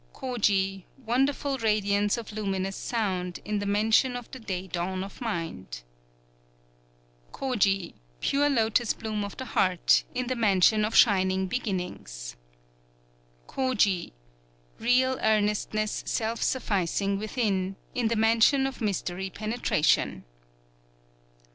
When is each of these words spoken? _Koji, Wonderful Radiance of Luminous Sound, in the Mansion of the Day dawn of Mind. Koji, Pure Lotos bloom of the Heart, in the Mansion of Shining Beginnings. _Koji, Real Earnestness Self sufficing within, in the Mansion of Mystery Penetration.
_Koji, 0.19 0.85
Wonderful 0.97 1.59
Radiance 1.59 2.17
of 2.17 2.33
Luminous 2.33 2.75
Sound, 2.75 3.39
in 3.45 3.59
the 3.59 3.67
Mansion 3.67 4.15
of 4.15 4.31
the 4.31 4.39
Day 4.39 4.65
dawn 4.65 5.03
of 5.03 5.21
Mind. 5.21 5.83
Koji, 7.31 7.93
Pure 8.19 8.49
Lotos 8.49 8.93
bloom 8.95 9.23
of 9.23 9.37
the 9.37 9.45
Heart, 9.45 10.03
in 10.15 10.25
the 10.25 10.35
Mansion 10.35 10.83
of 10.85 10.95
Shining 10.95 11.45
Beginnings. 11.45 12.35
_Koji, 13.47 14.13
Real 14.79 15.19
Earnestness 15.21 16.01
Self 16.07 16.41
sufficing 16.41 17.19
within, 17.19 17.75
in 17.93 18.07
the 18.07 18.15
Mansion 18.15 18.65
of 18.65 18.81
Mystery 18.81 19.29
Penetration. 19.29 20.23